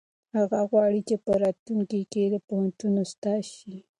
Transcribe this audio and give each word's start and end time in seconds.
هغه 0.37 0.59
غواړي 0.69 1.01
چې 1.07 1.15
په 1.25 1.31
راتلونکي 1.43 2.01
کې 2.11 2.23
د 2.33 2.35
پوهنتون 2.47 2.93
استاد 3.05 3.41
شي. 3.55 3.75